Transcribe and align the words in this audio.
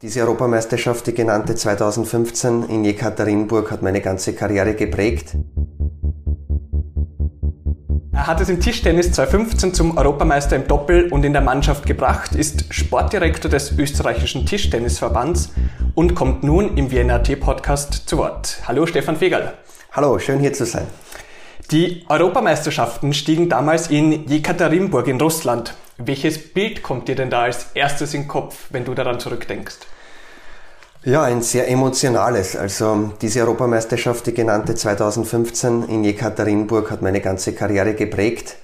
Diese 0.00 0.20
Europameisterschaft, 0.20 1.08
die 1.08 1.12
genannte 1.12 1.56
2015 1.56 2.66
in 2.68 2.84
Jekaterinburg, 2.84 3.72
hat 3.72 3.82
meine 3.82 4.00
ganze 4.00 4.32
Karriere 4.32 4.74
geprägt. 4.74 5.36
Er 8.12 8.28
hat 8.28 8.40
es 8.40 8.48
im 8.48 8.60
Tischtennis 8.60 9.10
2015 9.10 9.74
zum 9.74 9.98
Europameister 9.98 10.54
im 10.54 10.68
Doppel 10.68 11.10
und 11.10 11.24
in 11.24 11.32
der 11.32 11.42
Mannschaft 11.42 11.84
gebracht, 11.84 12.36
ist 12.36 12.72
Sportdirektor 12.72 13.50
des 13.50 13.76
österreichischen 13.76 14.46
Tischtennisverbands 14.46 15.50
und 15.96 16.14
kommt 16.14 16.44
nun 16.44 16.76
im 16.76 16.92
WNRT-Podcast 16.92 18.08
zu 18.08 18.18
Wort. 18.18 18.58
Hallo 18.68 18.86
Stefan 18.86 19.16
Fegerl. 19.16 19.54
Hallo, 19.90 20.20
schön 20.20 20.38
hier 20.38 20.52
zu 20.52 20.64
sein. 20.64 20.86
Die 21.72 22.04
Europameisterschaften 22.08 23.12
stiegen 23.12 23.48
damals 23.48 23.88
in 23.88 24.28
Jekaterinburg 24.28 25.08
in 25.08 25.20
Russland. 25.20 25.74
Welches 25.98 26.38
Bild 26.52 26.84
kommt 26.84 27.08
dir 27.08 27.16
denn 27.16 27.28
da 27.28 27.42
als 27.42 27.66
erstes 27.74 28.14
in 28.14 28.22
den 28.22 28.28
Kopf, 28.28 28.66
wenn 28.70 28.84
du 28.84 28.94
daran 28.94 29.18
zurückdenkst? 29.18 29.78
Ja, 31.04 31.22
ein 31.22 31.42
sehr 31.42 31.68
emotionales. 31.68 32.54
Also 32.54 33.12
diese 33.20 33.40
Europameisterschaft, 33.40 34.26
die 34.26 34.34
genannte 34.34 34.76
2015 34.76 35.88
in 35.88 36.04
Jekaterinburg, 36.04 36.92
hat 36.92 37.02
meine 37.02 37.20
ganze 37.20 37.52
Karriere 37.52 37.94
geprägt. 37.94 38.56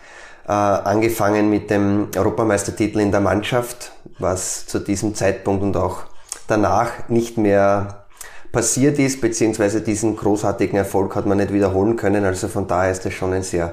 Äh, 0.46 0.52
angefangen 0.52 1.50
mit 1.50 1.70
dem 1.70 2.08
Europameistertitel 2.14 3.00
in 3.00 3.10
der 3.10 3.20
Mannschaft, 3.20 3.92
was 4.18 4.66
zu 4.66 4.78
diesem 4.78 5.16
Zeitpunkt 5.16 5.62
und 5.62 5.76
auch 5.76 6.04
danach 6.46 7.08
nicht 7.08 7.36
mehr 7.36 8.04
passiert 8.52 9.00
ist, 9.00 9.20
beziehungsweise 9.20 9.80
diesen 9.80 10.14
großartigen 10.16 10.78
Erfolg 10.78 11.16
hat 11.16 11.26
man 11.26 11.38
nicht 11.38 11.52
wiederholen 11.52 11.96
können. 11.96 12.24
Also 12.24 12.46
von 12.46 12.68
daher 12.68 12.92
ist 12.92 13.04
das 13.04 13.12
schon 13.12 13.32
ein 13.32 13.42
sehr 13.42 13.72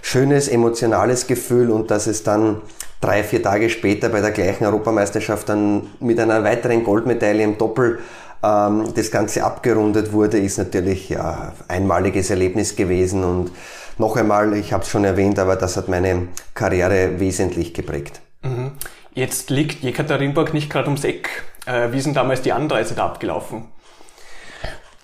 schönes, 0.00 0.48
emotionales 0.48 1.26
Gefühl 1.26 1.70
und 1.70 1.90
dass 1.90 2.06
es 2.06 2.22
dann 2.22 2.62
drei, 3.04 3.22
vier 3.22 3.42
Tage 3.42 3.68
später 3.68 4.08
bei 4.08 4.20
der 4.20 4.30
gleichen 4.30 4.64
Europameisterschaft 4.64 5.48
dann 5.48 5.88
mit 6.00 6.18
einer 6.18 6.42
weiteren 6.42 6.84
Goldmedaille 6.84 7.44
im 7.44 7.58
Doppel 7.58 8.00
ähm, 8.42 8.92
das 8.94 9.10
Ganze 9.10 9.44
abgerundet 9.44 10.12
wurde, 10.12 10.38
ist 10.38 10.58
natürlich 10.58 11.10
ja 11.10 11.52
einmaliges 11.68 12.30
Erlebnis 12.30 12.76
gewesen 12.76 13.24
und 13.24 13.50
noch 13.98 14.16
einmal, 14.16 14.56
ich 14.56 14.72
habe 14.72 14.82
es 14.82 14.88
schon 14.88 15.04
erwähnt, 15.04 15.38
aber 15.38 15.56
das 15.56 15.76
hat 15.76 15.88
meine 15.88 16.28
Karriere 16.54 17.20
wesentlich 17.20 17.74
geprägt. 17.74 18.20
Mhm. 18.42 18.72
Jetzt 19.12 19.50
liegt 19.50 19.84
Jekaterinburg 19.84 20.52
nicht 20.52 20.70
gerade 20.70 20.88
ums 20.88 21.04
Eck. 21.04 21.28
Äh, 21.66 21.92
wie 21.92 22.00
sind 22.00 22.16
damals 22.16 22.42
die 22.42 22.52
Anreise 22.52 22.94
da 22.94 23.06
abgelaufen? 23.06 23.66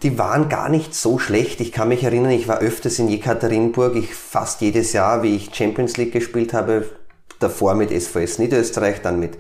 Die 0.03 0.19
waren 0.19 0.49
gar 0.49 0.69
nicht 0.69 0.95
so 0.95 1.19
schlecht. 1.19 1.61
Ich 1.61 1.73
kann 1.73 1.89
mich 1.89 2.03
erinnern, 2.03 2.33
ich 2.33 2.49
war 2.49 2.59
öfters 2.59 2.99
in 2.99 3.09
Jekaterinburg. 3.09 3.95
Ich 3.95 4.15
fast 4.15 4.63
jedes 4.63 4.93
Jahr, 4.93 5.23
wie 5.23 5.37
ich 5.37 5.55
Champions 5.55 5.97
League 5.99 6.13
gespielt 6.13 6.53
habe, 6.55 6.87
davor 7.41 7.75
mit 7.75 7.91
SVS 7.91 8.39
Niederösterreich, 8.39 9.03
dann 9.03 9.19
mit 9.19 9.37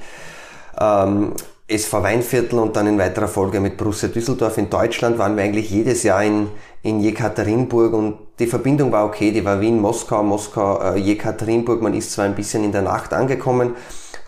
ähm, 0.80 1.34
SV 1.70 2.02
Weinviertel 2.02 2.58
und 2.58 2.74
dann 2.74 2.88
in 2.88 2.98
weiterer 2.98 3.28
Folge 3.28 3.60
mit 3.60 3.76
Borussia 3.76 4.08
Düsseldorf 4.08 4.58
in 4.58 4.68
Deutschland 4.68 5.18
waren 5.18 5.36
wir 5.36 5.44
eigentlich 5.44 5.70
jedes 5.70 6.02
Jahr 6.02 6.24
in, 6.24 6.48
in 6.82 7.00
Jekaterinburg 7.00 7.92
und 7.92 8.18
die 8.40 8.48
Verbindung 8.48 8.90
war 8.90 9.04
okay, 9.04 9.30
die 9.30 9.44
war 9.44 9.60
Wien, 9.60 9.80
Moskau, 9.80 10.22
Moskau, 10.24 10.80
äh, 10.80 10.96
Jekaterinburg. 10.96 11.80
Man 11.80 11.94
ist 11.94 12.10
zwar 12.12 12.24
ein 12.24 12.34
bisschen 12.34 12.64
in 12.64 12.72
der 12.72 12.82
Nacht 12.82 13.12
angekommen, 13.12 13.76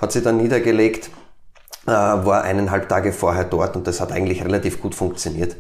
hat 0.01 0.13
sie 0.13 0.23
dann 0.23 0.37
niedergelegt, 0.37 1.11
äh, 1.87 1.91
war 1.91 2.43
eineinhalb 2.43 2.89
Tage 2.89 3.13
vorher 3.13 3.45
dort 3.45 3.75
und 3.75 3.89
das 3.89 4.01
hat 4.01 4.13
eigentlich 4.13 4.45
relativ 4.45 4.81
gut 4.81 4.95
funktioniert. 4.95 5.57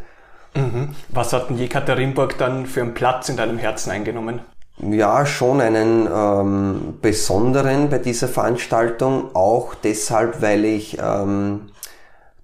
Mhm. 0.55 0.95
Was 1.09 1.33
hat 1.33 1.51
denn 1.51 1.59
Jekaterinburg 1.59 2.39
dann 2.39 2.67
für 2.67 2.83
einen 2.83 2.95
Platz 2.95 3.29
in 3.29 3.37
deinem 3.37 3.59
Herzen 3.59 3.91
eingenommen? 3.91 4.41
Ja, 4.79 5.27
schon 5.27 5.61
einen 5.61 6.09
ähm, 6.13 6.99
besonderen 7.01 7.89
bei 7.91 7.99
dieser 7.99 8.27
Veranstaltung, 8.27 9.35
auch 9.35 9.75
deshalb, 9.75 10.41
weil 10.41 10.65
ich 10.65 10.99
ähm, 11.01 11.71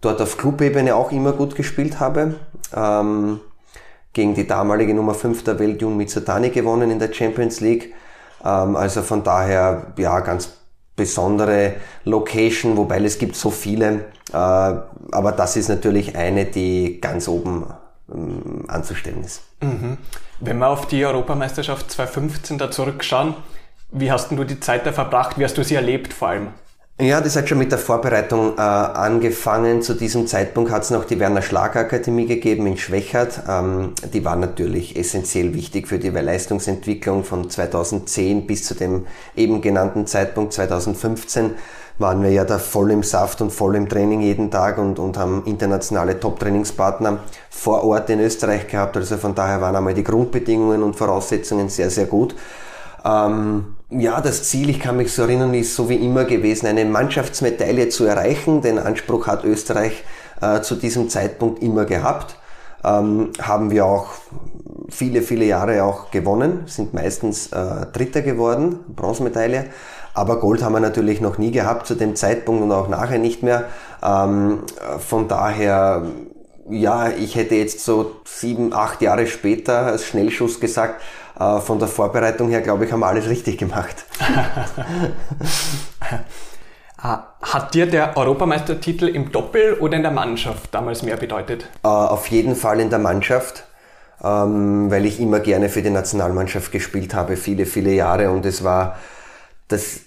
dort 0.01 0.21
auf 0.21 0.37
Clubebene 0.37 0.95
auch 0.95 1.11
immer 1.11 1.33
gut 1.33 1.57
gespielt 1.57 2.01
habe. 2.01 2.35
Ähm, 2.75 3.41
gegen 4.13 4.35
die 4.35 4.47
damalige 4.47 4.95
Nummer 4.95 5.15
5 5.15 5.45
der 5.45 5.59
Welt, 5.59 5.81
Jun 5.81 5.97
Mitsutani, 5.97 6.51
gewonnen 6.51 6.91
in 6.91 6.99
der 6.99 7.13
Champions 7.13 7.61
League. 7.61 7.95
Ähm, 8.45 8.77
also 8.77 9.03
von 9.03 9.23
daher, 9.23 9.93
ja, 9.97 10.21
ganz 10.21 10.59
besondere 10.97 11.75
Location, 12.05 12.77
wobei 12.77 12.99
es 13.03 13.19
gibt 13.19 13.37
so 13.37 13.51
viele. 13.51 14.07
Äh, 14.33 14.37
aber 14.37 15.33
das 15.37 15.57
ist 15.57 15.69
natürlich 15.69 16.17
eine, 16.17 16.45
die 16.45 17.01
ganz 17.01 17.27
oben 17.27 17.67
anzustellen 18.69 19.23
ist. 19.23 19.43
Mhm. 19.61 19.99
Wenn 20.41 20.59
wir 20.59 20.69
auf 20.69 20.87
die 20.87 21.05
Europameisterschaft 21.05 21.91
2015 21.91 22.59
da 22.59 22.71
zurückschauen, 22.71 23.35
wie 23.91 24.11
hast 24.11 24.31
du 24.31 24.45
die 24.45 24.61
Zeit 24.61 24.87
da 24.87 24.93
verbracht? 24.93 25.39
Wie 25.39 25.45
hast 25.45 25.57
du 25.57 25.65
sie 25.65 25.75
erlebt 25.75 26.13
vor 26.13 26.29
allem? 26.29 26.49
Ja, 27.01 27.21
das 27.21 27.37
hat 27.37 27.49
schon 27.49 27.59
mit 27.59 27.71
der 27.71 27.79
Vorbereitung 27.79 28.59
äh, 28.59 28.61
angefangen. 28.61 29.83
Zu 29.83 29.95
diesem 29.95 30.27
Zeitpunkt 30.27 30.73
hat 30.73 30.83
es 30.83 30.91
noch 30.91 31.05
die 31.05 31.21
Werner 31.21 31.43
Schlag 31.43 31.77
Akademie 31.77 32.27
gegeben 32.27 32.67
in 32.67 32.77
Schwächert. 32.77 33.41
Ähm, 33.49 33.93
die 34.13 34.25
war 34.25 34.35
natürlich 34.35 34.97
essentiell 34.97 35.55
wichtig 35.55 35.87
für 35.87 36.01
die 36.01 36.09
Leistungsentwicklung 36.09 37.23
von 37.23 37.49
2010 37.49 38.49
bis 38.49 38.65
zu 38.65 38.75
dem 38.75 39.07
eben 39.37 39.61
genannten 39.61 40.09
Zeitpunkt 40.09 40.53
2015 40.53 41.53
waren 41.99 42.23
wir 42.23 42.31
ja 42.31 42.45
da 42.45 42.59
voll 42.59 42.91
im 42.93 43.03
Saft 43.03 43.41
und 43.41 43.51
voll 43.51 43.75
im 43.77 43.89
Training 43.89 44.21
jeden 44.21 44.51
Tag 44.51 44.79
und, 44.79 44.99
und 44.99 45.19
haben 45.19 45.43
internationale 45.47 46.19
Top-Trainingspartner 46.19 47.19
vor 47.51 47.85
Ort 47.85 48.09
in 48.11 48.21
Österreich 48.21 48.69
gehabt. 48.69 48.97
Also 48.97 49.17
von 49.17 49.35
daher 49.35 49.61
waren 49.61 49.75
einmal 49.77 49.95
die 49.95 50.05
Grundbedingungen 50.05 50.83
und 50.83 50.95
Voraussetzungen 50.95 51.69
sehr, 51.69 51.91
sehr 51.91 52.07
gut. 52.07 52.35
Ähm, 53.05 53.77
ja, 53.91 54.21
das 54.21 54.45
Ziel, 54.45 54.71
ich 54.71 54.81
kann 54.81 54.97
mich 54.97 55.13
so 55.13 55.23
erinnern, 55.23 55.55
ist 55.55 55.75
so 55.75 55.89
wie 55.89 55.97
immer 55.97 56.25
gewesen, 56.25 56.67
eine 56.67 56.85
Mannschaftsmedaille 56.85 57.89
zu 57.89 58.05
erreichen. 58.05 58.61
Den 58.61 58.79
Anspruch 58.79 59.27
hat 59.27 59.45
Österreich 59.45 60.05
äh, 60.41 60.61
zu 60.61 60.77
diesem 60.77 61.09
Zeitpunkt 61.09 61.63
immer 61.63 61.85
gehabt. 61.85 62.37
Ähm, 62.85 63.31
haben 63.41 63.71
wir 63.71 63.87
auch 63.87 64.09
viele, 64.89 65.23
viele 65.23 65.45
Jahre 65.45 65.85
auch 65.85 66.11
gewonnen, 66.11 66.63
sind 66.67 66.95
meistens 66.95 67.53
äh, 67.53 67.87
Dritter 67.93 68.23
geworden, 68.23 68.81
Bronzemedaille. 68.95 69.67
Aber 70.15 70.41
Gold 70.41 70.63
haben 70.63 70.73
wir 70.73 70.81
natürlich 70.81 71.21
noch 71.21 71.39
nie 71.39 71.53
gehabt 71.53 71.87
zu 71.87 71.95
dem 71.95 72.17
Zeitpunkt 72.17 72.63
und 72.63 72.73
auch 72.73 72.89
nachher 72.89 73.19
nicht 73.19 73.43
mehr. 73.43 73.67
Ähm, 74.03 74.61
von 74.99 75.29
daher, 75.29 76.03
ja, 76.69 77.11
ich 77.11 77.37
hätte 77.37 77.55
jetzt 77.55 77.85
so 77.85 78.17
sieben, 78.25 78.73
acht 78.73 79.01
Jahre 79.01 79.27
später 79.27 79.87
als 79.87 80.07
Schnellschuss 80.07 80.59
gesagt, 80.59 81.01
äh, 81.39 81.61
von 81.61 81.79
der 81.79 81.89
Vorbereitung 81.89 82.49
her, 82.49 82.63
glaube 82.63 82.85
ich, 82.85 82.93
haben 82.93 83.01
wir 83.01 83.07
alles 83.07 83.29
richtig 83.29 83.59
gemacht. 83.59 84.05
Ah, 87.01 87.29
hat 87.43 87.75
dir 87.75 87.87
der 87.87 88.17
Europameistertitel 88.17 89.07
im 89.07 89.31
Doppel 89.31 89.75
oder 89.75 89.97
in 89.97 90.03
der 90.03 90.11
Mannschaft 90.11 90.75
damals 90.75 91.05
mehr 91.05 91.17
bedeutet? 91.17 91.69
Äh, 91.85 91.87
auf 91.87 92.27
jeden 92.27 92.57
Fall 92.57 92.81
in 92.81 92.91
der 92.91 92.99
Mannschaft, 92.99 93.68
ähm, 94.23 94.91
weil 94.91 95.07
ich 95.07 95.21
immer 95.21 95.41
gerne 95.41 95.69
für 95.69 95.83
die 95.83 95.91
Nationalmannschaft 95.91 96.73
gespielt 96.73 97.15
habe, 97.15 97.37
viele, 97.37 97.67
viele 97.67 97.93
Jahre 97.93 98.31
und 98.31 98.47
es 98.47 98.65
war 98.65 98.99
das 99.69 100.01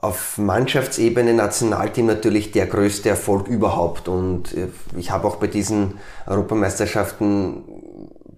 auf 0.00 0.38
Mannschaftsebene 0.38 1.34
Nationalteam 1.34 2.06
natürlich 2.06 2.52
der 2.52 2.66
größte 2.66 3.10
Erfolg 3.10 3.48
überhaupt. 3.48 4.08
Und 4.08 4.54
äh, 4.56 4.68
ich 4.96 5.10
habe 5.10 5.26
auch 5.26 5.36
bei 5.36 5.46
diesen 5.46 5.98
Europameisterschaften 6.26 7.64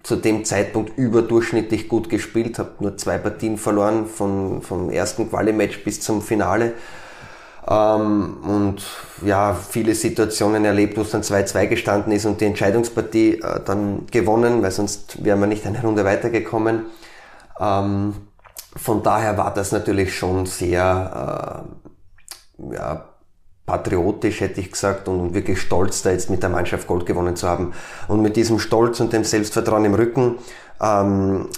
zu 0.03 0.17
dem 0.17 0.45
Zeitpunkt 0.45 0.99
überdurchschnittlich 0.99 1.89
gut 1.89 2.09
gespielt, 2.09 2.59
habe 2.59 2.73
nur 2.81 2.97
zwei 2.97 3.19
Partien 3.19 3.57
verloren, 3.57 4.07
von, 4.07 4.61
vom 4.62 4.91
ersten 4.91 5.31
Quali-Match 5.31 5.85
bis 5.85 6.01
zum 6.01 6.21
Finale. 6.21 6.73
Ähm, 7.69 8.39
und 8.45 8.83
ja, 9.25 9.55
viele 9.55 9.95
Situationen 9.95 10.65
erlebt, 10.65 10.97
wo 10.97 11.03
es 11.03 11.11
dann 11.11 11.23
2-2 11.23 11.67
gestanden 11.67 12.12
ist 12.12 12.27
und 12.27 12.41
die 12.41 12.47
Entscheidungspartie 12.47 13.41
äh, 13.41 13.61
dann 13.65 14.06
gewonnen, 14.11 14.62
weil 14.62 14.73
sonst 14.73 15.25
wären 15.25 15.41
wir 15.41 15.47
nicht 15.47 15.65
eine 15.67 15.81
Runde 15.81 16.05
weitergekommen. 16.05 16.87
Ähm, 17.61 18.15
von 18.75 19.03
daher 19.03 19.37
war 19.37 19.55
das 19.55 19.71
natürlich 19.71 20.17
schon 20.17 20.47
sehr 20.47 21.67
äh, 22.59 22.75
ja, 22.75 23.05
patriotisch, 23.67 24.41
hätte 24.41 24.61
ich 24.61 24.73
gesagt, 24.73 25.06
und 25.09 25.34
wirklich 25.34 25.61
stolz, 25.61 26.03
da 26.03 26.11
jetzt 26.11 26.31
mit 26.31 26.43
der 26.43 26.50
Mannschaft 26.50 26.88
Gold 26.88 27.06
gewonnen 27.06 27.37
zu 27.37 27.49
haben. 27.49 27.75
Und 28.09 28.23
mit 28.23 28.35
diesem 28.37 28.59
Stolz 28.59 28.99
und 29.00 29.12
dem 29.12 29.25
Selbstvertrauen 29.25 29.85
im 29.85 29.94
Rücken, 29.94 30.38
ähm, 30.81 31.49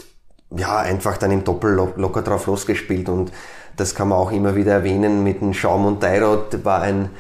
ja, 0.51 0.79
einfach 0.79 1.17
dann 1.17 1.31
im 1.31 1.45
Doppel 1.45 1.75
locker 1.75 2.23
drauf 2.23 2.47
losgespielt. 2.47 3.09
Und 3.09 3.33
das 3.77 3.95
kann 3.95 4.09
man 4.09 4.19
auch 4.19 4.33
immer 4.33 4.55
wieder 4.55 4.73
erwähnen 4.73 5.23
mit 5.23 5.41
dem 5.41 5.55
Schaum 5.55 5.87
und 5.87 6.03
Dairot, 6.03 6.65
war 6.65 6.83
ein, 6.83 7.11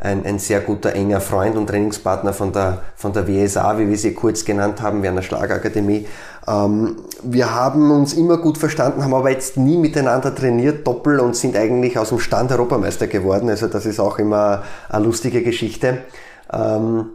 ein, 0.00 0.24
ein 0.26 0.38
sehr 0.38 0.60
guter, 0.60 0.94
enger 0.94 1.20
Freund 1.20 1.56
und 1.56 1.68
Trainingspartner 1.68 2.32
von 2.32 2.52
der, 2.52 2.82
von 2.96 3.12
der 3.12 3.26
WSA, 3.28 3.78
wie 3.78 3.88
wir 3.88 3.96
sie 3.96 4.14
kurz 4.14 4.44
genannt 4.44 4.82
haben, 4.82 5.02
Werner 5.02 5.22
Schlagakademie. 5.22 6.06
Ähm, 6.46 6.96
wir 7.22 7.54
haben 7.54 7.90
uns 7.90 8.14
immer 8.14 8.38
gut 8.38 8.58
verstanden, 8.58 9.04
haben 9.04 9.14
aber 9.14 9.30
jetzt 9.30 9.56
nie 9.56 9.78
miteinander 9.78 10.34
trainiert, 10.34 10.86
doppel 10.86 11.20
und 11.20 11.36
sind 11.36 11.56
eigentlich 11.56 11.98
aus 11.98 12.08
dem 12.08 12.18
Stand 12.18 12.50
Europameister 12.50 13.06
geworden. 13.06 13.48
Also 13.48 13.68
das 13.68 13.86
ist 13.86 14.00
auch 14.00 14.18
immer 14.18 14.62
eine 14.88 15.04
lustige 15.04 15.42
Geschichte. 15.42 15.98
Ähm, 16.52 17.10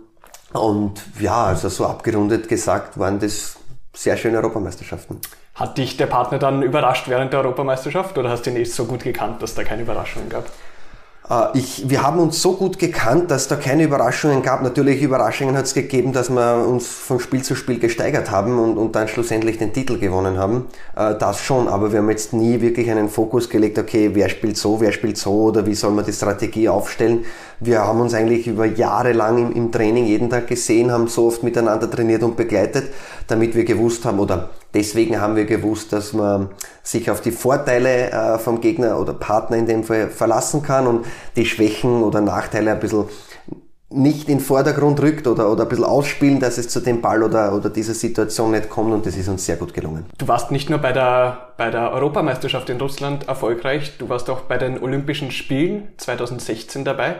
und 0.53 1.03
ja, 1.19 1.45
also 1.45 1.69
so 1.69 1.85
abgerundet 1.85 2.47
gesagt 2.47 2.97
waren 2.97 3.19
das 3.19 3.57
sehr 3.93 4.15
schöne 4.15 4.37
Europameisterschaften. 4.37 5.19
Hat 5.57 5.79
dich 5.79 5.97
der 5.97 6.05
Partner 6.05 6.37
dann 6.37 6.61
überrascht 6.61 7.09
während 7.09 7.33
der 7.33 7.39
Europameisterschaft 7.39 8.15
oder 8.19 8.29
hast 8.29 8.45
du 8.45 8.51
ihn 8.51 8.57
nicht 8.57 8.71
so 8.71 8.85
gut 8.85 9.03
gekannt, 9.03 9.41
dass 9.41 9.55
da 9.55 9.63
keine 9.63 9.81
Überraschungen 9.81 10.29
gab? 10.29 10.45
Äh, 11.29 11.57
ich, 11.57 11.89
wir 11.89 12.03
haben 12.03 12.19
uns 12.19 12.41
so 12.41 12.53
gut 12.53 12.77
gekannt, 12.77 13.31
dass 13.31 13.47
da 13.47 13.55
keine 13.55 13.83
Überraschungen 13.83 14.43
gab. 14.43 14.61
Natürlich 14.61 15.01
Überraschungen 15.01 15.57
hat 15.57 15.65
es 15.65 15.73
gegeben, 15.73 16.13
dass 16.13 16.29
wir 16.29 16.63
uns 16.67 16.87
von 16.87 17.19
Spiel 17.19 17.41
zu 17.41 17.55
Spiel 17.55 17.79
gesteigert 17.79 18.29
haben 18.29 18.59
und, 18.59 18.77
und 18.77 18.95
dann 18.95 19.07
schlussendlich 19.07 19.57
den 19.57 19.73
Titel 19.73 19.97
gewonnen 19.97 20.37
haben. 20.37 20.67
Äh, 20.95 21.15
das 21.15 21.41
schon, 21.41 21.67
aber 21.67 21.91
wir 21.91 21.99
haben 21.99 22.09
jetzt 22.11 22.33
nie 22.33 22.61
wirklich 22.61 22.89
einen 22.91 23.09
Fokus 23.09 23.49
gelegt, 23.49 23.79
okay, 23.79 24.11
wer 24.13 24.29
spielt 24.29 24.57
so, 24.57 24.79
wer 24.79 24.91
spielt 24.91 25.17
so 25.17 25.45
oder 25.45 25.65
wie 25.65 25.75
soll 25.75 25.91
man 25.91 26.05
die 26.05 26.13
Strategie 26.13 26.69
aufstellen. 26.69 27.25
Wir 27.59 27.79
haben 27.79 27.99
uns 27.99 28.13
eigentlich 28.13 28.45
über 28.45 28.65
Jahre 28.65 29.13
lang 29.13 29.37
im, 29.39 29.51
im 29.53 29.71
Training 29.71 30.05
jeden 30.05 30.29
Tag 30.29 30.45
gesehen, 30.45 30.91
haben 30.91 31.07
so 31.07 31.27
oft 31.27 31.41
miteinander 31.41 31.89
trainiert 31.89 32.21
und 32.21 32.37
begleitet, 32.37 32.93
damit 33.27 33.55
wir 33.55 33.65
gewusst 33.65 34.05
haben 34.05 34.19
oder 34.19 34.51
deswegen 34.73 35.19
haben 35.21 35.35
wir 35.35 35.45
gewusst, 35.45 35.93
dass 35.93 36.13
man 36.13 36.49
sich 36.83 37.09
auf 37.11 37.21
die 37.21 37.31
Vorteile 37.31 38.11
äh, 38.11 38.39
vom 38.39 38.61
Gegner 38.61 38.99
oder 38.99 39.13
Partner 39.13 39.57
in 39.57 39.65
dem 39.65 39.83
Fall 39.83 40.09
verlassen 40.09 40.61
kann 40.61 40.87
und 40.87 41.05
die 41.35 41.45
Schwächen 41.45 42.03
oder 42.03 42.21
Nachteile 42.21 42.71
ein 42.71 42.79
bisschen 42.79 43.05
nicht 43.89 44.27
in 44.27 44.37
den 44.37 44.39
Vordergrund 44.41 45.01
rückt 45.01 45.27
oder, 45.27 45.49
oder 45.49 45.63
ein 45.63 45.69
bisschen 45.69 45.85
ausspielen, 45.85 46.41
dass 46.41 46.57
es 46.57 46.67
zu 46.67 46.81
dem 46.81 47.01
Ball 47.01 47.23
oder, 47.23 47.53
oder 47.53 47.69
dieser 47.69 47.93
Situation 47.93 48.51
nicht 48.51 48.69
kommt 48.69 48.91
und 48.91 49.05
das 49.05 49.15
ist 49.15 49.29
uns 49.29 49.45
sehr 49.45 49.55
gut 49.55 49.73
gelungen. 49.73 50.05
Du 50.17 50.27
warst 50.27 50.51
nicht 50.51 50.69
nur 50.69 50.79
bei 50.79 50.91
der, 50.91 51.53
bei 51.55 51.71
der 51.71 51.91
Europameisterschaft 51.91 52.69
in 52.69 52.81
Russland 52.81 53.29
erfolgreich, 53.29 53.97
du 53.97 54.09
warst 54.09 54.29
auch 54.29 54.41
bei 54.41 54.57
den 54.57 54.81
Olympischen 54.81 55.31
Spielen 55.31 55.87
2016 55.97 56.83
dabei. 56.83 57.15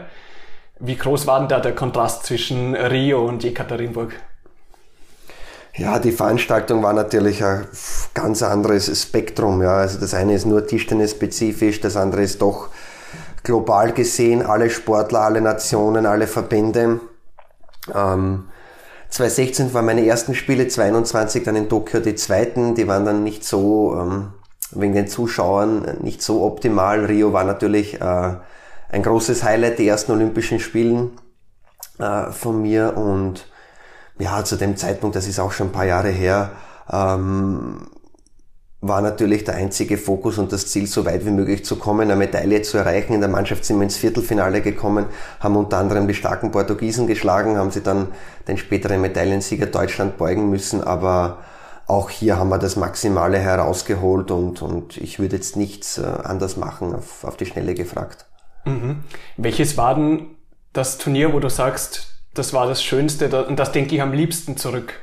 Wie 0.78 0.96
groß 0.96 1.26
war 1.26 1.40
denn 1.40 1.48
da 1.48 1.58
der 1.58 1.74
Kontrast 1.74 2.26
zwischen 2.26 2.74
Rio 2.74 3.26
und 3.26 3.42
Jekaterinburg? 3.42 4.14
Ja, 5.78 6.00
die 6.00 6.10
Veranstaltung 6.10 6.82
war 6.82 6.92
natürlich 6.92 7.44
ein 7.44 7.66
ganz 8.12 8.42
anderes 8.42 9.00
Spektrum. 9.00 9.62
Ja. 9.62 9.76
Also 9.76 10.00
das 10.00 10.12
eine 10.12 10.34
ist 10.34 10.44
nur 10.44 10.66
Tischtennis-spezifisch, 10.66 11.80
das 11.80 11.96
andere 11.96 12.22
ist 12.22 12.42
doch 12.42 12.70
global 13.44 13.92
gesehen, 13.92 14.44
alle 14.44 14.70
Sportler, 14.70 15.20
alle 15.20 15.40
Nationen, 15.40 16.04
alle 16.04 16.26
Verbände. 16.26 16.98
Ähm, 17.94 18.48
2016 19.10 19.72
waren 19.72 19.86
meine 19.86 20.04
ersten 20.04 20.34
Spiele, 20.34 20.66
2021 20.66 21.44
dann 21.44 21.54
in 21.54 21.68
Tokio 21.68 22.00
die 22.00 22.16
zweiten, 22.16 22.74
die 22.74 22.88
waren 22.88 23.04
dann 23.04 23.22
nicht 23.22 23.44
so, 23.44 23.96
ähm, 23.98 24.32
wegen 24.72 24.94
den 24.94 25.06
Zuschauern, 25.06 25.98
nicht 26.02 26.22
so 26.22 26.42
optimal. 26.42 27.04
Rio 27.04 27.32
war 27.32 27.44
natürlich 27.44 28.00
äh, 28.00 28.34
ein 28.90 29.02
großes 29.02 29.44
Highlight, 29.44 29.78
die 29.78 29.86
ersten 29.86 30.10
Olympischen 30.10 30.58
Spielen 30.58 31.12
äh, 32.00 32.32
von 32.32 32.60
mir 32.60 32.96
und 32.96 33.46
ja, 34.18 34.44
zu 34.44 34.56
dem 34.56 34.76
Zeitpunkt, 34.76 35.16
das 35.16 35.26
ist 35.28 35.38
auch 35.38 35.52
schon 35.52 35.68
ein 35.68 35.72
paar 35.72 35.86
Jahre 35.86 36.10
her, 36.10 36.50
ähm, 36.90 37.88
war 38.80 39.00
natürlich 39.00 39.42
der 39.42 39.56
einzige 39.56 39.98
Fokus 39.98 40.38
und 40.38 40.52
das 40.52 40.68
Ziel, 40.68 40.86
so 40.86 41.04
weit 41.04 41.26
wie 41.26 41.30
möglich 41.30 41.64
zu 41.64 41.76
kommen, 41.76 42.02
eine 42.02 42.14
Medaille 42.14 42.62
zu 42.62 42.78
erreichen. 42.78 43.12
In 43.12 43.20
der 43.20 43.28
Mannschaft 43.28 43.64
sind 43.64 43.78
wir 43.78 43.82
ins 43.82 43.96
Viertelfinale 43.96 44.60
gekommen, 44.60 45.06
haben 45.40 45.56
unter 45.56 45.78
anderem 45.78 46.06
die 46.06 46.14
starken 46.14 46.52
Portugiesen 46.52 47.08
geschlagen, 47.08 47.56
haben 47.56 47.72
sie 47.72 47.82
dann 47.82 48.08
den 48.46 48.56
späteren 48.56 49.00
Medaillensieger 49.00 49.66
Deutschland 49.66 50.16
beugen 50.16 50.48
müssen, 50.48 50.82
aber 50.84 51.38
auch 51.88 52.10
hier 52.10 52.38
haben 52.38 52.50
wir 52.50 52.58
das 52.58 52.76
Maximale 52.76 53.38
herausgeholt 53.38 54.30
und, 54.30 54.62
und 54.62 54.96
ich 54.98 55.18
würde 55.18 55.36
jetzt 55.36 55.56
nichts 55.56 55.98
äh, 55.98 56.04
anders 56.04 56.56
machen, 56.56 56.94
auf, 56.94 57.24
auf 57.24 57.36
die 57.36 57.46
Schnelle 57.46 57.74
gefragt. 57.74 58.26
Mhm. 58.64 59.02
Welches 59.38 59.76
war 59.76 59.96
denn 59.96 60.26
das 60.72 60.98
Turnier, 60.98 61.32
wo 61.32 61.40
du 61.40 61.48
sagst, 61.48 62.17
das 62.34 62.52
war 62.52 62.66
das 62.66 62.82
Schönste 62.82 63.46
und 63.46 63.58
das 63.58 63.72
denke 63.72 63.94
ich 63.94 64.02
am 64.02 64.12
liebsten 64.12 64.56
zurück? 64.56 64.94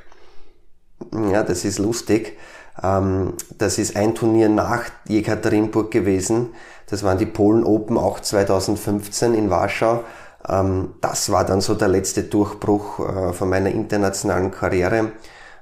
Ja, 1.32 1.44
das 1.44 1.66
ist 1.66 1.80
lustig. 1.80 2.38
Ähm, 2.82 3.34
das 3.58 3.78
ist 3.78 3.96
ein 3.96 4.16
Turnier 4.16 4.50
nach 4.50 4.84
Jekaterinburg 5.08 5.92
gewesen. 5.92 6.50
Das 6.90 7.04
waren 7.04 7.18
die 7.18 7.26
Polen 7.26 7.64
Open 7.64 7.98
auch 7.98 8.20
2015 8.20 9.34
in 9.34 9.50
Warschau. 9.50 10.04
Ähm, 10.48 10.94
das 11.02 11.32
war 11.32 11.46
dann 11.46 11.62
so 11.62 11.74
der 11.76 11.88
letzte 11.88 12.24
Durchbruch 12.24 13.00
äh, 13.00 13.34
von 13.34 13.50
meiner 13.50 13.72
internationalen 13.72 14.52
Karriere. 14.52 15.12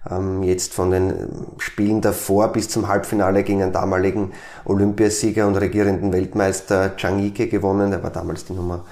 Ähm, 0.09 0.44
jetzt 0.44 0.74
von 0.74 0.92
den 0.92 1.13
Spielen 1.59 2.01
davor 2.01 2.50
bis 2.50 2.68
zum 2.69 2.88
Halbfinale 2.88 3.44
gegen 3.44 3.62
einen 3.62 3.71
damaligen 3.71 4.33
Olympiasieger 4.66 5.48
und 5.48 5.56
regierenden 5.56 6.12
Weltmeister 6.12 6.95
Chang 6.98 7.19
Ike 7.19 7.48
gewonnen. 7.48 7.92
Der 7.92 8.04
war 8.04 8.09
damals 8.09 8.45
die 8.45 8.54
Nummer 8.54 8.83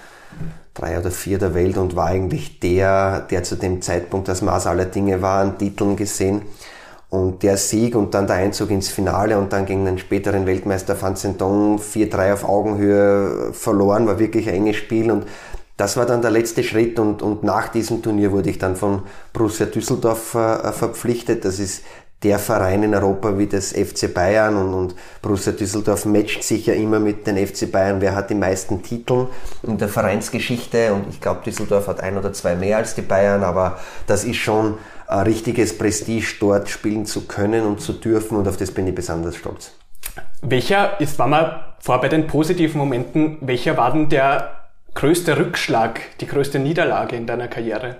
drei 0.74 0.98
oder 0.98 1.12
vier 1.12 1.38
der 1.38 1.54
Welt 1.54 1.78
und 1.78 1.96
war 1.96 2.08
eigentlich 2.08 2.60
der, 2.60 3.22
der 3.22 3.44
zu 3.44 3.56
dem 3.56 3.82
Zeitpunkt 3.82 4.28
das 4.28 4.42
Maß 4.42 4.68
aller 4.68 4.86
Dinge 4.86 5.22
war, 5.22 5.42
an 5.42 5.58
Titeln 5.58 5.96
gesehen. 5.96 6.44
Und 7.10 7.44
der 7.44 7.58
Sieg 7.58 7.96
und 7.96 8.14
dann 8.14 8.26
der 8.26 8.38
Einzug 8.38 8.72
ins 8.72 8.88
Finale 8.88 9.38
und 9.38 9.52
dann 9.52 9.66
gegen 9.66 9.84
den 9.84 9.98
späteren 9.98 10.46
Weltmeister 10.46 11.00
Van 11.02 11.18
Zendong 11.18 11.78
4-3 11.78 12.34
auf 12.34 12.44
Augenhöhe 12.46 13.52
verloren, 13.52 14.08
war 14.08 14.18
wirklich 14.18 14.48
ein 14.48 14.56
enges 14.56 14.78
Spiel 14.78 15.12
und 15.12 15.26
das 15.76 15.98
war 15.98 16.06
dann 16.06 16.22
der 16.22 16.32
letzte 16.32 16.64
Schritt 16.64 17.00
und, 17.00 17.22
und 17.22 17.44
nach 17.44 17.68
diesem 17.70 18.02
Turnier 18.04 18.32
wurde 18.32 18.52
ich 18.52 18.60
dann 18.60 18.76
von 18.76 19.02
Borussia 19.34 19.66
Düsseldorf 19.66 20.36
äh, 20.36 20.72
verpflichtet. 20.72 21.44
Das 21.44 21.60
ist 21.60 21.84
der 22.24 22.38
Verein 22.38 22.84
in 22.84 22.94
Europa 22.94 23.38
wie 23.38 23.48
das 23.48 23.72
FC 23.72 24.14
Bayern 24.14 24.56
und, 24.56 24.74
und 24.74 24.96
Borussia 25.22 25.54
Düsseldorf 25.54 26.06
matcht 26.06 26.44
sich 26.44 26.68
ja 26.68 26.74
immer 26.74 27.00
mit 27.00 27.26
den 27.26 27.36
FC 27.36 27.72
Bayern, 27.72 28.00
wer 28.00 28.16
hat 28.16 28.30
die 28.30 28.36
meisten 28.36 28.84
Titel 28.84 29.28
in 29.64 29.78
der 29.78 29.88
Vereinsgeschichte 29.88 30.94
und 30.94 31.08
ich 31.10 31.20
glaube 31.20 31.42
Düsseldorf 31.44 31.88
hat 31.88 32.00
ein 32.02 32.18
oder 32.18 32.32
zwei 32.34 32.56
mehr 32.56 32.78
als 32.78 32.94
die 32.94 33.02
Bayern, 33.02 33.44
aber 33.44 33.80
das 34.06 34.24
ist 34.24 34.38
schon 34.38 34.76
ein 35.08 35.22
richtiges 35.22 35.78
Prestige, 35.78 36.36
dort 36.40 36.70
spielen 36.70 37.06
zu 37.06 37.28
können 37.28 37.66
und 37.66 37.82
zu 37.82 37.94
dürfen 37.94 38.38
und 38.38 38.48
auf 38.48 38.58
das 38.58 38.72
bin 38.72 38.88
ich 38.88 38.96
besonders 38.96 39.36
stolz. 39.36 39.72
Welcher, 40.42 41.00
jetzt 41.00 41.18
waren 41.18 41.32
wir 41.32 41.76
vor 41.80 42.02
bei 42.02 42.08
den 42.08 42.28
positiven 42.28 42.78
Momenten, 42.78 43.38
welcher 43.42 43.78
war 43.78 43.92
denn 43.94 44.10
der 44.10 44.52
größte 44.94 45.38
Rückschlag, 45.38 46.02
die 46.20 46.28
größte 46.28 46.60
Niederlage 46.60 47.16
in 47.16 47.26
deiner 47.26 47.48
Karriere? 47.48 47.98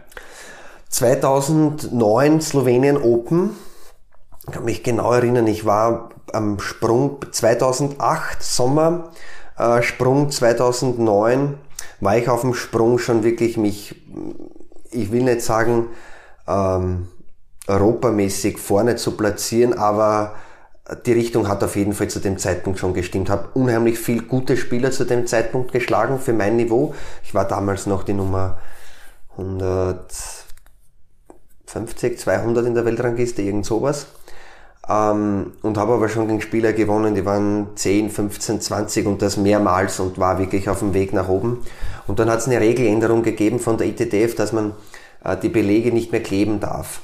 2009 0.90 2.42
Slowenien 2.42 2.98
Open. 2.98 3.52
Ich 4.48 4.54
kann 4.54 4.66
mich 4.66 4.84
genau 4.84 5.14
erinnern, 5.14 5.48
ich 5.48 5.66
war 5.66 6.10
am 6.34 6.60
Sprung 6.60 7.20
2008 7.32 8.42
Sommer, 8.42 9.12
äh, 9.58 9.82
Sprung 9.84 10.32
2009 10.32 11.58
war 12.00 12.18
ich 12.18 12.28
auf 12.28 12.42
dem 12.42 12.54
Sprung 12.54 12.98
schon 12.98 13.24
wirklich 13.24 13.58
mich, 13.58 14.02
ich 14.92 15.12
will 15.12 15.24
nicht 15.24 15.42
sagen, 15.42 15.88
ähm, 16.48 17.08
europamäßig 17.68 18.58
vorne 18.58 18.96
zu 18.96 19.16
platzieren, 19.16 19.78
aber 19.78 20.34
die 21.06 21.14
Richtung 21.14 21.48
hat 21.48 21.64
auf 21.64 21.76
jeden 21.76 21.94
Fall 21.94 22.10
zu 22.10 22.20
dem 22.20 22.40
Zeitpunkt 22.40 22.80
schon 22.80 22.96
gestimmt. 22.96 23.30
Habe 23.30 23.50
unheimlich 23.54 24.00
viel 24.00 24.24
gute 24.24 24.58
Spieler 24.58 24.92
zu 24.92 25.06
dem 25.06 25.28
Zeitpunkt 25.28 25.72
geschlagen 25.72 26.20
für 26.20 26.34
mein 26.34 26.56
Niveau. 26.56 26.96
Ich 27.24 27.36
war 27.36 27.48
damals 27.48 27.86
noch 27.86 28.02
die 28.04 28.14
Nummer 28.14 28.58
150, 29.38 32.20
200 32.20 32.66
in 32.66 32.74
der 32.74 32.84
Weltrangliste, 32.84 33.44
irgend 33.44 33.66
sowas. 33.66 34.08
Ähm, 34.92 35.54
und 35.62 35.78
habe 35.78 35.94
aber 35.94 36.10
schon 36.10 36.28
gegen 36.28 36.42
Spieler 36.42 36.74
gewonnen, 36.74 37.16
die 37.16 37.26
waren 37.26 37.68
10, 37.76 38.10
15, 38.10 38.62
20 38.62 39.06
und 39.06 39.22
das 39.22 39.38
mehrmals 39.38 40.00
und 40.00 40.18
war 40.18 40.38
wirklich 40.40 40.68
auf 40.70 40.80
dem 40.80 40.94
Weg 40.94 41.14
nach 41.14 41.30
oben. 41.30 41.60
Und 42.08 42.20
dann 42.20 42.30
hat 42.30 42.40
es 42.40 42.48
eine 42.48 42.60
Regeländerung 42.60 43.24
gegeben 43.24 43.60
von 43.60 43.78
der 43.78 43.88
ITTF, 43.88 44.36
dass 44.36 44.52
man 44.52 44.74
äh, 45.24 45.38
die 45.38 45.50
Belege 45.50 45.92
nicht 45.94 46.12
mehr 46.12 46.24
kleben 46.24 46.60
darf. 46.60 47.02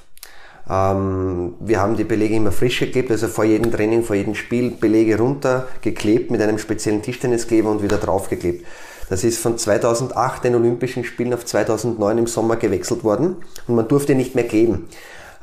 Ähm, 0.70 1.54
wir 1.60 1.80
haben 1.80 1.96
die 1.96 2.04
Belege 2.04 2.36
immer 2.36 2.52
frisch 2.52 2.80
geklebt, 2.80 3.10
also 3.12 3.28
vor 3.28 3.46
jedem 3.46 3.72
Training, 3.72 4.04
vor 4.04 4.18
jedem 4.18 4.36
Spiel 4.36 4.72
Belege 4.72 5.18
runtergeklebt 5.18 6.30
mit 6.30 6.42
einem 6.42 6.58
speziellen 6.58 7.02
Tischtenniskleber 7.02 7.72
und 7.72 7.84
wieder 7.84 7.98
draufgeklebt. 7.98 8.66
Das 9.10 9.24
ist 9.24 9.40
von 9.40 9.58
2008 9.58 10.44
den 10.44 10.56
Olympischen 10.56 11.06
Spielen 11.06 11.34
auf 11.34 11.46
2009 11.46 12.18
im 12.18 12.28
Sommer 12.28 12.58
gewechselt 12.58 13.06
worden 13.06 13.38
und 13.66 13.76
man 13.76 13.88
durfte 13.88 14.16
nicht 14.16 14.36
mehr 14.36 14.46
kleben. 14.46 14.90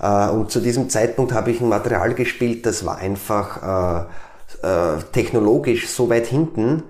Äh, 0.01 0.29
und 0.31 0.51
zu 0.51 0.61
diesem 0.61 0.89
Zeitpunkt 0.91 1.33
habe 1.33 1.51
ich 1.51 1.61
ein 1.61 1.69
Material 1.69 2.15
gespielt, 2.15 2.67
das 2.67 2.85
war 2.85 2.99
einfach 2.99 4.07
äh, 4.63 4.67
äh, 4.67 5.03
technologisch 5.13 5.89
so 5.89 6.11
weit 6.11 6.27
hinten, 6.27 6.85